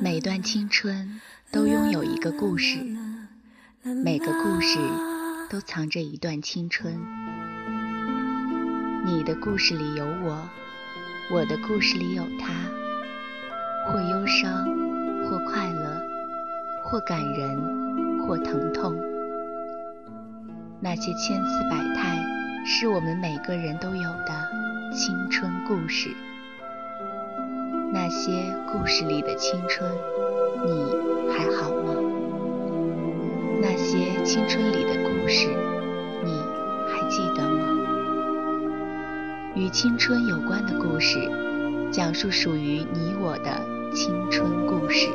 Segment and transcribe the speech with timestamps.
[0.00, 1.20] 每段青春
[1.50, 2.78] 都拥有一个故事，
[3.82, 4.78] 每个故事
[5.50, 6.94] 都藏着一段青春。
[9.04, 10.48] 你的故事里有我，
[11.32, 12.52] 我的故事里有他，
[13.90, 14.64] 或忧伤，
[15.24, 16.00] 或快乐，
[16.84, 18.94] 或感人，或疼痛。
[20.80, 22.24] 那些千姿百态，
[22.64, 24.48] 是我们每个人都有的
[24.94, 26.14] 青春故事。
[27.90, 29.90] 那些故事里的青春，
[30.66, 31.94] 你还好吗？
[33.62, 35.48] 那些青春里的故事，
[36.22, 36.30] 你
[36.86, 37.66] 还记得吗？
[39.54, 41.18] 与青春有关的故事，
[41.90, 43.50] 讲述属于你我的
[43.94, 45.08] 青春故事。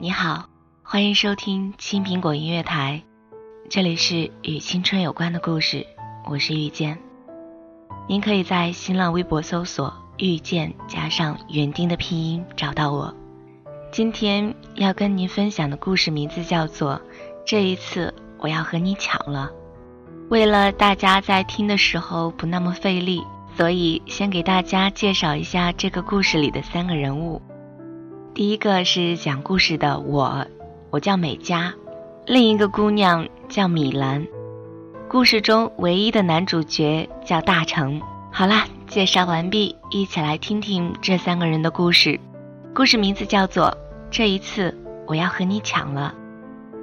[0.00, 0.48] 你好，
[0.84, 3.02] 欢迎收听青苹果音乐台，
[3.68, 5.84] 这里是与青春有关的故事，
[6.24, 6.96] 我是遇见。
[8.06, 13.12] 您可以在新浪微博搜索“遇见”加上园丁的拼音找到我。
[13.90, 16.94] 今天要跟您分享的故事名字叫做
[17.44, 19.50] 《这一次我要和你抢了》。
[20.30, 23.24] 为了大家在听的时候不那么费力，
[23.56, 27.42] 所以先给大家介绍一下这个故事里的三个人物。
[28.38, 30.46] 第一个是讲故事的我，
[30.90, 31.72] 我叫美嘉；
[32.24, 34.24] 另一个姑娘叫米兰。
[35.08, 38.00] 故事中唯一的男主角叫大成。
[38.30, 42.20] 好啦，介绍完毕，一起来听听这三个人的故事。
[42.72, 43.64] 故事名字叫做
[44.08, 44.72] 《这一次
[45.08, 46.14] 我要和你抢了》，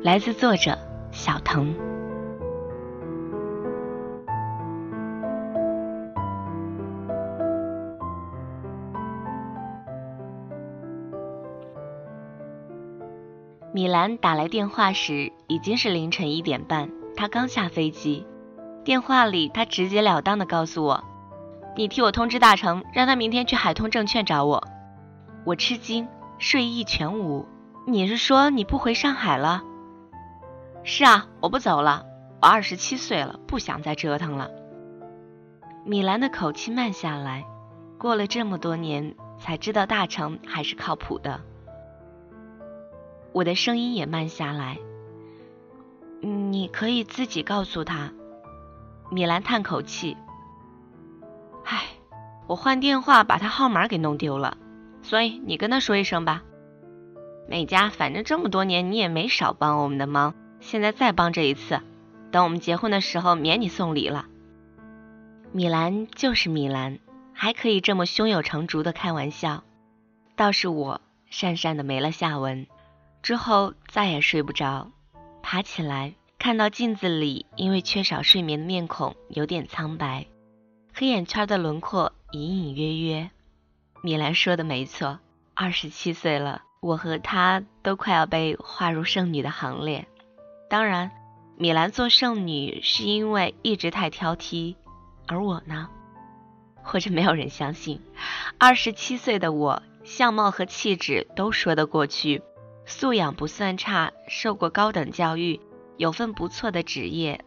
[0.04, 0.78] 来自作者
[1.14, 1.74] 小腾。
[13.76, 18.26] 米兰打来电话时已经是凌晨一点半，她刚下飞机。
[18.86, 21.04] 电话里，她直截了当的告诉我
[21.76, 24.66] ：“你替我通知大成，让他明天去海通证券找我。”
[25.44, 27.46] 我吃惊，睡意全无。
[27.86, 29.62] 你是说你不回上海了？
[30.86, 32.06] 是啊，我不走了。
[32.42, 34.50] 我二十七岁了，不想再折腾了。
[35.84, 37.44] 米兰的口气慢下来，
[38.00, 41.42] 过了这么多年，才知道大成还是靠谱的。
[43.36, 44.78] 我的声音也慢下来。
[46.22, 48.14] 你可以自己告诉他。
[49.12, 50.16] 米兰叹口气
[51.66, 51.84] ：“唉，
[52.48, 54.58] 我换电话把他号码给弄丢了，
[55.04, 56.44] 所以你跟他说一声吧。
[57.46, 61.82] 美嘉，反正这么多年你也没少帮我们的忙，现在再帮这一次，
[62.32, 64.28] 等我们结婚的时候免你送礼了。”
[65.52, 67.00] 米兰就是米兰，
[67.34, 69.64] 还可以这么胸有成竹的开玩笑，
[70.38, 72.66] 倒是我讪讪的没了下文。
[73.26, 74.92] 之后再也睡不着，
[75.42, 80.28] 爬起来看到镜子里因为缺少睡眠的面孔有点苍白，
[80.94, 83.32] 黑眼圈的轮廓隐隐约约。
[84.04, 85.18] 米兰说的没错，
[85.56, 90.08] 二十七岁了，我和她都快要被划入剩女的行列。
[90.70, 91.10] 当然，
[91.58, 94.76] 米兰做剩女是因为一直太挑剔，
[95.26, 95.90] 而我呢，
[96.84, 98.00] 或者没有人相信，
[98.60, 102.44] 二十七岁的我相貌和气质都说得过去。
[102.88, 105.60] 素养不算差，受过高等教育，
[105.98, 107.44] 有份不错的职业，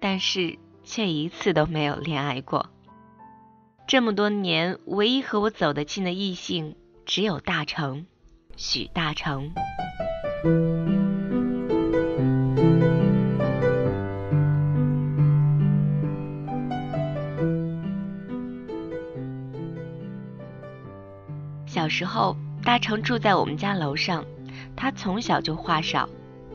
[0.00, 2.70] 但是却一次都没有恋爱过。
[3.86, 6.76] 这么多年，唯一和我走得近的异性
[7.06, 8.06] 只有大成，
[8.56, 9.52] 许大成。
[21.66, 24.24] 小时候，大成住在我们家楼上。
[24.76, 26.08] 他从小就话少，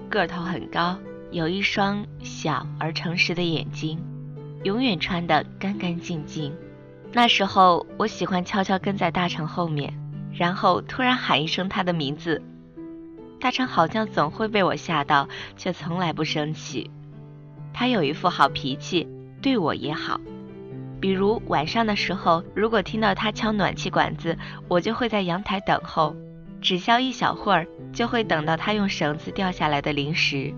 [0.09, 0.97] 个头很高，
[1.31, 3.99] 有一双小而诚实的眼睛，
[4.63, 6.53] 永远穿得干干净净。
[7.11, 9.93] 那时候我喜欢悄悄跟在大成后面，
[10.33, 12.41] 然后突然喊一声他的名字，
[13.39, 15.27] 大成好像总会被我吓到，
[15.57, 16.91] 却从来不生气。
[17.73, 19.07] 他有一副好脾气，
[19.41, 20.19] 对我也好。
[20.99, 24.37] 比如晚上的时候，如果听到他敲暖气管子，
[24.67, 26.15] 我就会在阳台等候。
[26.61, 30.53] 只消一小会儿，就会等到他用绳子掉下来的零食，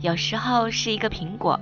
[0.00, 1.60] 有时候是一个苹果，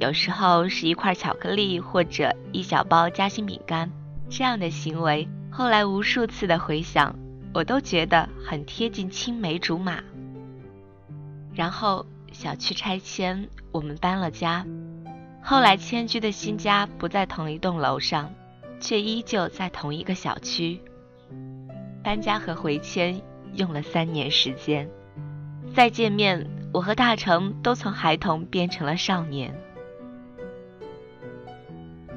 [0.00, 3.90] 有时候是一块巧克力或者一小包夹心饼干。
[4.28, 7.14] 这样的行为，后来无数次的回想，
[7.52, 10.02] 我都觉得很贴近青梅竹马。
[11.54, 14.66] 然后小区拆迁，我们搬了家，
[15.42, 18.30] 后来迁居的新家不在同一栋楼上，
[18.80, 20.80] 却依旧在同一个小区。
[22.04, 23.22] 搬家和回迁
[23.54, 24.90] 用了三年时间，
[25.74, 29.58] 再见面，我和大成都从孩童变成了少年。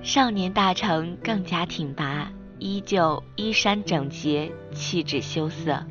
[0.01, 2.29] 少年大成更加挺拔，
[2.59, 5.85] 依旧衣衫整洁，气质羞涩。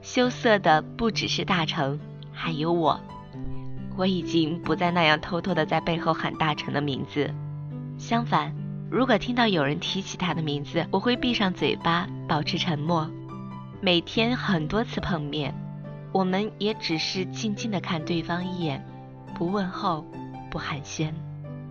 [0.00, 1.98] 羞涩的不只是大成，
[2.32, 3.00] 还有我。
[3.96, 7.34] 我已经不再那样偷偷的在背后喊大成的名字，
[7.98, 8.54] 相反，
[8.90, 13.10] 如果听到有人提起他的名字，我会闭上嘴巴，保持沉默。
[13.80, 15.54] 每天很多次碰面，
[16.12, 18.84] 我们也只是静静的看对方一眼，
[19.34, 20.04] 不问候，
[20.50, 21.12] 不寒暄。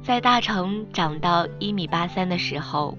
[0.04, 2.98] 在大成长到一米八三的时候，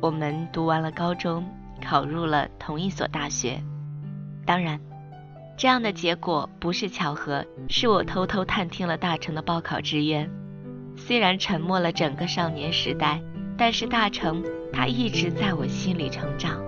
[0.00, 1.44] 我们读完了高中，
[1.80, 3.62] 考入了同一所大学。
[4.44, 4.80] 当然。
[5.54, 10.28] 这样的结果不是巧合，是我偷偷探听了大成的报考志愿。
[10.96, 13.20] 虽然沉默了整个少年时代，
[13.56, 16.60] 但是大成他一直在我心里成长。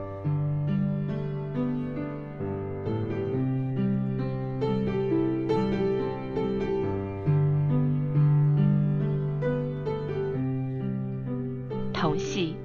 [11.92, 12.56] 同系，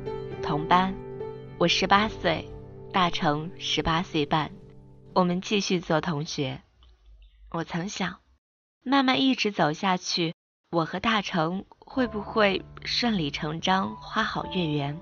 [0.43, 0.93] 同班，
[1.57, 2.47] 我十八岁，
[2.91, 4.51] 大成十八岁半。
[5.13, 6.61] 我们继续做同学。
[7.51, 8.17] 我曾想，
[8.83, 10.35] 慢慢一直走下去，
[10.71, 14.95] 我和大成会不会顺理成章、花好月圆？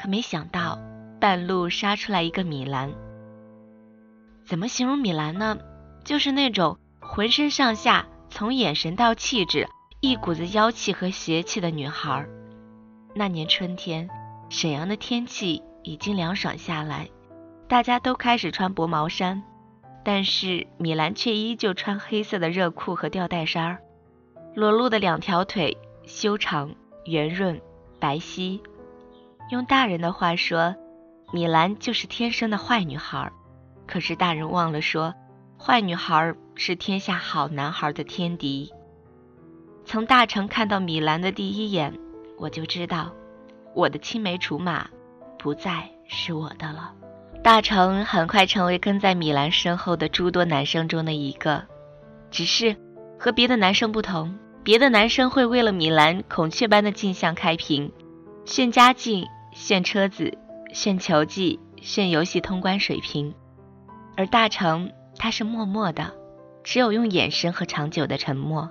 [0.00, 0.78] 可没想到，
[1.20, 2.90] 半路杀出来一个米兰。
[4.46, 5.58] 怎么形容米兰呢？
[6.06, 9.68] 就是那种浑身上下，从眼神到气质，
[10.00, 12.26] 一股子妖气和邪气的女孩。
[13.14, 14.08] 那年春天，
[14.48, 17.10] 沈阳的天气已经凉爽下来。
[17.68, 19.42] 大家都开始穿薄毛衫，
[20.02, 23.82] 但是米兰却依旧穿黑色的热裤和吊带衫儿，
[24.58, 26.74] 裸露的两条腿修长、
[27.04, 27.60] 圆润、
[28.00, 28.60] 白皙。
[29.52, 30.74] 用大人的话说，
[31.32, 33.30] 米兰就是天生的坏女孩。
[33.86, 35.14] 可是大人忘了说，
[35.56, 38.72] 坏女孩是天下好男孩的天敌。
[39.84, 41.96] 从大成看到米兰的第一眼，
[42.36, 43.12] 我就知道，
[43.76, 44.88] 我的青梅竹马
[45.38, 46.92] 不再是我的了。
[47.44, 51.64] 大成很快成为跟在米兰身后的诸多男生中的一个，
[52.32, 52.74] 只是
[53.20, 54.36] 和别的男生不同，
[54.68, 57.90] 别的男生会为了米兰孔雀般的镜像开屏，
[58.44, 60.36] 炫家境、炫车子、
[60.74, 63.34] 炫球技、炫游戏通关水平，
[64.14, 66.12] 而大成他是默默的，
[66.62, 68.68] 只有用眼神和长久的沉默。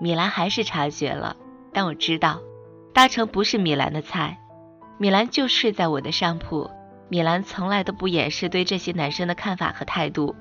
[0.00, 1.36] 米兰还是察觉了，
[1.72, 2.40] 但我知道，
[2.92, 4.40] 大成不是米兰的菜，
[4.98, 6.68] 米兰就睡在我的上铺。
[7.08, 10.34] 米兰从来都不掩饰对这些男生的看法和态度。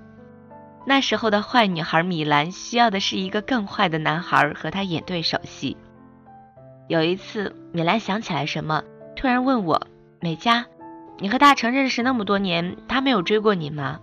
[0.85, 5.77] 那时候的坏女孩米兰需要的是一个更坏的男孩和她演对手戏。
[6.87, 8.83] 有一次，米兰想起来什么，
[9.15, 9.87] 突然问我
[10.19, 10.65] ：“美嘉，
[11.19, 13.99] 你和大成认识那么多年，他没有追过你吗？”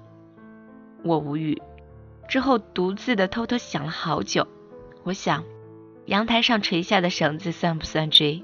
[1.05, 1.61] 我无语，
[2.29, 4.47] 之后独自的偷偷想了好久。
[5.03, 5.45] 我想，
[6.07, 8.43] 阳台上垂下的绳子算不算追？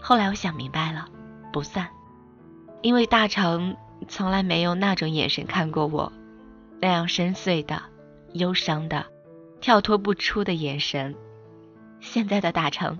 [0.00, 1.08] 后来我想明白了，
[1.52, 1.88] 不算。
[2.82, 3.76] 因为大成
[4.08, 6.12] 从来没有那种眼神看过我，
[6.80, 7.82] 那样深邃的、
[8.32, 9.06] 忧伤的、
[9.60, 11.14] 跳脱不出的眼神。
[12.00, 12.98] 现在的大成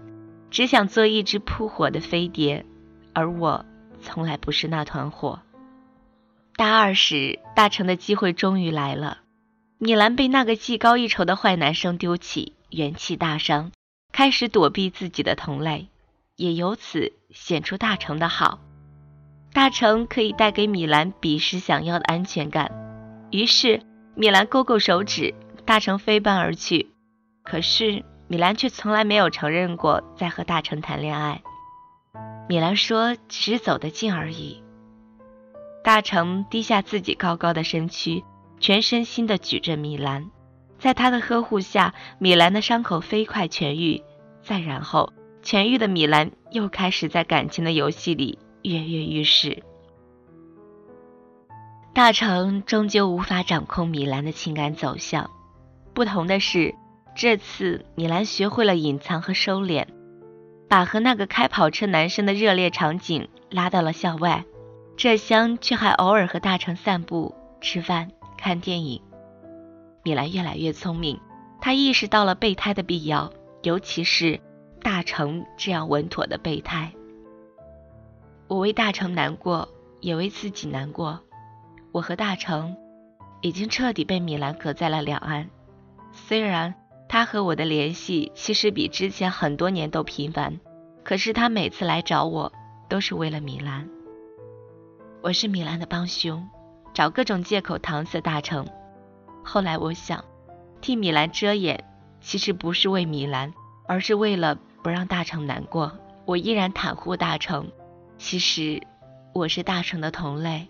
[0.50, 2.66] 只想做一只扑火的飞碟，
[3.14, 3.64] 而我
[4.02, 5.40] 从来不是那团火。
[6.56, 9.18] 大二时，大成的机会终于来了。
[9.78, 13.72] 米兰被那个技高一筹的坏男生丢弃，元气大伤，
[14.12, 15.88] 开始躲避自己的同类，
[16.36, 18.58] 也由此显出大成的好。
[19.54, 22.70] 大成可以带给米兰彼时想要的安全感，
[23.30, 23.80] 于是
[24.14, 25.34] 米兰勾勾手指，
[25.64, 26.90] 大成飞奔而去。
[27.42, 31.42] 可是米兰却从来没有承认过在和大成谈恋爱。
[32.48, 34.62] 米兰说只是走得近而已。
[35.82, 38.22] 大成低下自己高高的身躯，
[38.58, 40.30] 全身心地举着米兰，
[40.78, 44.02] 在他的呵护下，米兰的伤口飞快痊愈。
[44.42, 48.38] 再然后，痊愈的米兰又开始在感情的游戏里。
[48.62, 49.62] 跃跃欲试，
[51.92, 55.30] 大成终究无法掌控米兰的情感走向。
[55.92, 56.74] 不同的是，
[57.16, 59.86] 这次米兰学会了隐藏和收敛，
[60.68, 64.44] 把和那个开跑车男生的热烈场景拉到了校外。
[64.96, 69.02] 这厢却还偶尔和大成散步、吃饭、看电影。
[70.04, 71.18] 米兰越来越聪明，
[71.60, 73.32] 他意识到了备胎的必要，
[73.62, 74.38] 尤其是
[74.82, 76.92] 大成这样稳妥的备胎。
[78.46, 79.68] 我为大成难过，
[80.00, 81.20] 也为自己难过。
[81.92, 82.76] 我和大成
[83.40, 85.48] 已经彻底被米兰隔在了两岸。
[86.12, 86.74] 虽然
[87.08, 90.60] 他和我的联系其实比之前很多年都频繁，
[91.02, 92.52] 可是他每次来找我
[92.88, 93.88] 都是为了米兰。
[95.22, 96.48] 我是米兰的帮凶，
[96.94, 98.66] 找各种借口搪塞大成。
[99.44, 100.24] 后来我想，
[100.80, 101.84] 替米兰遮掩，
[102.20, 103.52] 其实不是为米兰，
[103.86, 105.92] 而是为了不让大成难过。
[106.26, 107.70] 我依然袒护大成，
[108.16, 108.80] 其实
[109.34, 110.68] 我是大成的同类，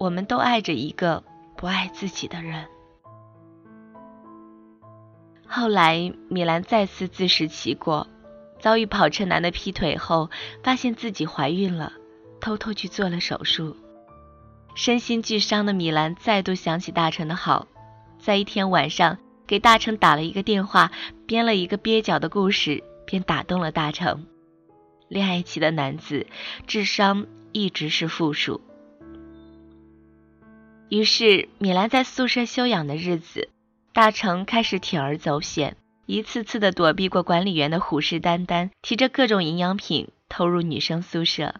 [0.00, 1.22] 我们都爱着一个
[1.58, 2.64] 不爱自己的人。
[5.46, 8.06] 后来，米兰再次自食其果，
[8.58, 10.30] 遭遇跑车男的劈腿后，
[10.62, 11.92] 发现自己怀孕了，
[12.40, 13.76] 偷偷去做了手术。
[14.74, 17.68] 身心俱伤的米兰再度想起大成的好，
[18.18, 20.90] 在一天晚上给大成打了一个电话，
[21.26, 24.24] 编了一个蹩脚的故事，便打动了大成。
[25.08, 26.26] 恋爱期的男子，
[26.66, 28.62] 智商一直是负数。
[30.90, 33.48] 于是，米兰在宿舍休养的日子。
[33.92, 41.54] 大成开始铤而走险，一次次的躲避过管理员的虎视眈眈，提着各种营养品偷入女生宿舍。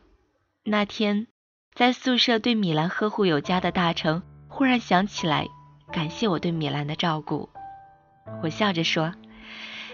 [0.64, 1.28] 那天，
[1.75, 5.46] 在宿舍对米兰呵护有加的大成，忽然想起来
[5.92, 7.49] 感谢我对米兰的照顾。
[8.42, 9.14] 我笑着说：“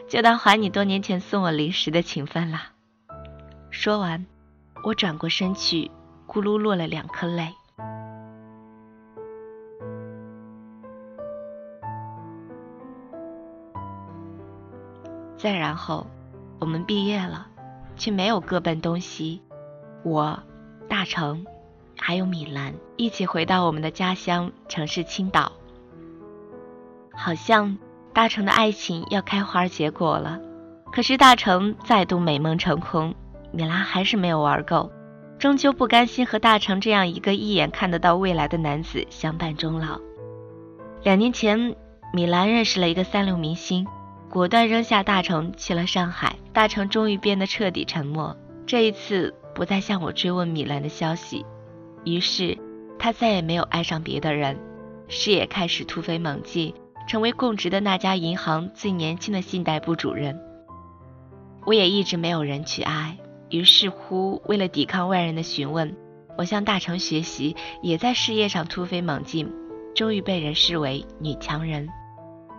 [0.09, 2.73] 就当还你多年前送我零食的情分啦。”
[3.71, 4.25] 说完，
[4.83, 5.91] 我转过身去，
[6.27, 7.53] 咕噜落了两颗泪。
[15.47, 16.09] 再然后，
[16.59, 17.47] 我们毕业了，
[17.95, 19.43] 却没有各奔东西。
[20.03, 20.41] 我、
[20.89, 21.47] 大成，
[21.97, 25.53] 还有米兰一起回到我们的家乡城市青岛。
[27.15, 27.79] 好像
[28.13, 30.41] 大成的爱情要开花结果了，
[30.91, 33.15] 可是大成再度美梦成空，
[33.53, 34.91] 米兰还是没有玩够，
[35.39, 40.01] 终究不甘心和大成这样一个一眼看得到未来的男子相伴终老。
[41.05, 41.77] 两年前，
[42.13, 43.87] 米兰认识了一个三流明星。
[44.37, 48.37] 果断扔下大成去了上海，大成终于变得彻底沉默。
[48.67, 51.47] 这一次不再向我追问米兰的消息，
[52.05, 52.59] 于是
[52.99, 54.59] 他再也没有爱上别的人，
[55.09, 56.75] 事业开始突飞猛进，
[57.09, 60.39] 成为供职的那家银行最年轻的信贷部主任。
[61.65, 63.17] 我也一直没有人去爱，
[63.49, 65.97] 于是乎为了抵抗外人的询问，
[66.37, 69.51] 我向大成学习，也在事业上突飞猛进，
[69.95, 71.89] 终于被人视为女强人。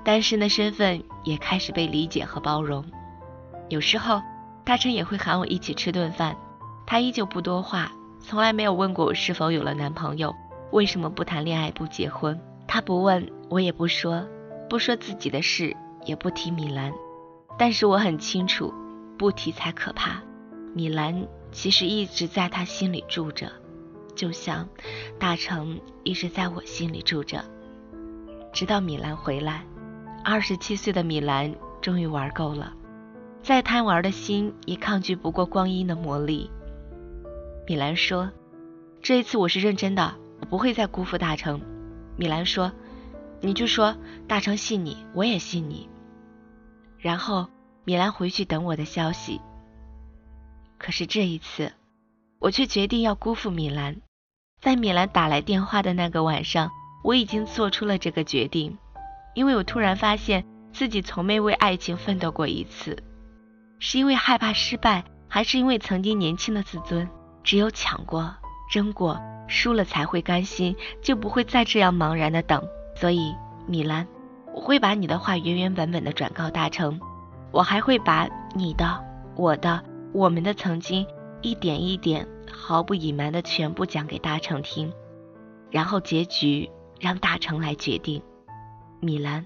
[0.08, 2.86] 单身的身份也开始被理解和包容。
[3.68, 4.22] 有时候，
[4.64, 6.38] 大成也会喊我一起吃顿饭，
[6.86, 10.34] 他依旧不多话，从来没有问过我是否有了男朋友，
[10.72, 12.40] 为什么不谈恋爱不结婚。
[12.70, 14.26] 他不问，我也不说，
[14.70, 16.94] 不说自己的事，也不提米兰。
[17.58, 18.74] 但是我很清楚，
[19.18, 20.22] 不提才可怕。
[20.74, 23.52] 米兰其实一直在他心里住着，
[24.16, 24.70] 就像
[25.20, 27.44] 大成一直在我心里住着，
[28.54, 29.66] 直到米兰回来。
[30.29, 32.74] 二十七岁的米兰终于玩够了，
[33.41, 36.50] 再贪玩的心也抗拒不过光阴的磨砺。
[37.65, 38.29] 米兰说
[39.01, 41.62] ：“这一次我是认真的，我不会再辜负大成。”
[42.19, 42.74] 米兰说
[43.39, 43.96] ：“你就说
[44.27, 45.88] 大成信你，我也信你。”
[47.00, 47.48] 然后
[47.86, 49.39] 米兰回去等我的消息。
[50.77, 51.72] 可是这一次，
[52.39, 53.96] 我却决定要辜负米兰。
[54.60, 56.69] 在米兰打来电话的那个晚上，
[57.05, 58.77] 我已经做出了这个决定。
[59.38, 62.98] 因为我突然发现自己从没为爱情奋斗过一次，
[63.77, 67.08] 是因为害怕失败，还是因为曾经年轻的自尊？
[67.44, 68.36] 只有抢过、
[68.72, 72.67] 争过、输了才会甘心，就不会再这样茫然的等。
[72.96, 73.36] 所以，
[73.67, 74.08] 米兰，
[74.56, 77.00] 我会把你的话原原本本的转告大成，
[77.51, 81.06] 我还会把你的、我的、我们的曾经
[81.44, 84.91] 一点一点、毫不隐瞒的全部讲给大成听，
[85.70, 88.24] 然后结局让大成来决定。
[89.00, 89.46] 米兰，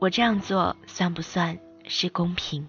[0.00, 1.58] 我这样做算不算
[1.88, 2.68] 是公平？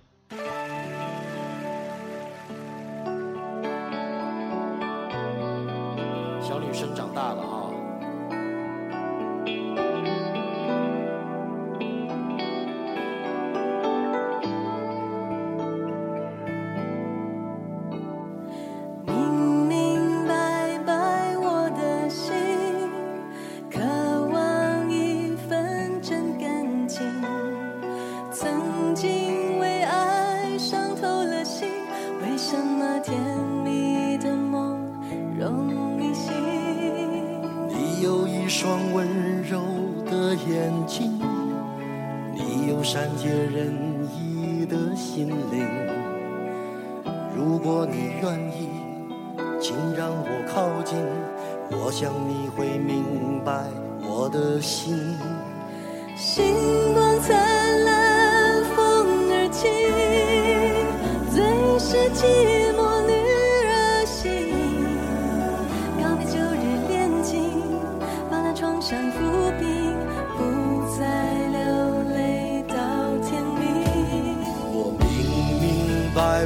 [38.58, 39.06] 双温
[39.44, 39.60] 柔
[40.10, 41.20] 的眼睛
[42.34, 43.76] 你有善解人
[44.16, 45.68] 意的心灵
[47.36, 48.70] 如果你愿意
[49.60, 50.98] 请让我靠近
[51.70, 53.66] 我想你会明白
[54.02, 55.18] 我的心。
[56.16, 56.56] 星
[56.94, 59.70] 光灿烂风儿轻
[61.30, 61.44] 最
[61.78, 62.55] 是记忆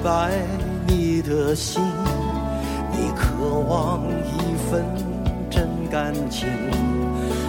[0.02, 0.32] 白
[0.88, 1.82] 你的心，
[2.92, 4.86] 你渴望一份
[5.50, 6.48] 真感情。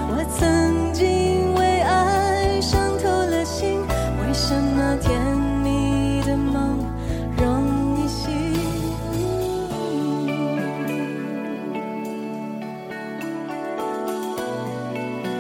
[0.09, 5.21] 我曾经为爱伤透了心，为什么甜
[5.63, 6.79] 蜜的梦
[7.37, 8.31] 容易醒？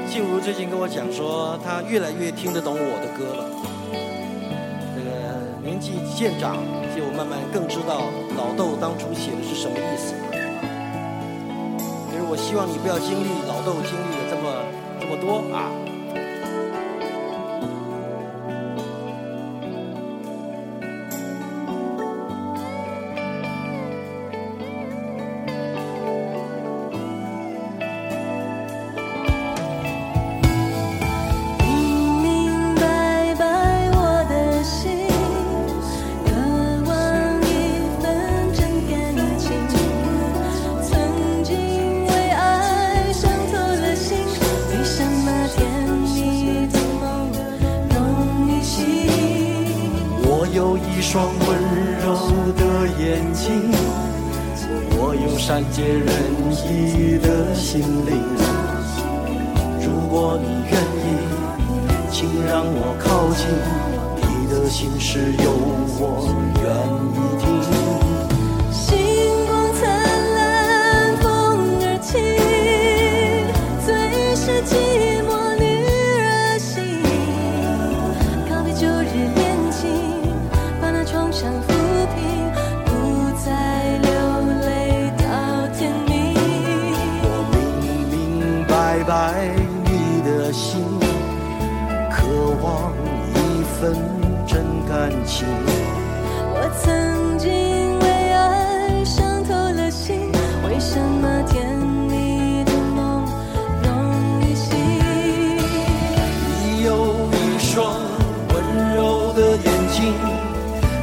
[0.08, 3.44] 幸福最近跟我讲说，他越来越听得懂我的歌了。
[4.94, 5.10] 这个
[5.62, 6.56] 年纪渐长，
[7.00, 10.12] 就慢慢更知道老豆当初写的是什么意思。
[12.12, 14.44] 就是我希望你不要经历老豆经历的这么
[15.00, 15.79] 这么多啊。
[55.50, 56.06] 善解人
[56.68, 58.22] 意的心灵。
[59.80, 61.04] 如果你愿意，
[62.12, 63.48] 请让我靠近，
[64.14, 65.50] 你的心事有
[65.98, 66.64] 我愿
[67.16, 67.42] 意听。
[68.70, 68.78] 星
[69.48, 69.82] 光灿
[70.36, 71.26] 烂，风
[71.82, 72.14] 儿轻，
[73.84, 73.90] 最
[74.36, 74.70] 是寂
[75.26, 75.30] 寞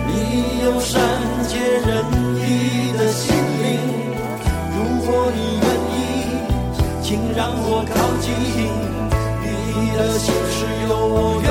[0.07, 0.11] 你
[0.63, 0.99] 有善
[1.47, 1.89] 解人
[2.41, 2.45] 意
[2.97, 3.23] 的心
[3.63, 3.65] 灵。
[4.73, 5.95] 如果你愿意，
[7.03, 8.25] 请让我靠近，
[9.43, 9.45] 你
[9.95, 10.57] 的心事
[10.87, 11.47] 有我愿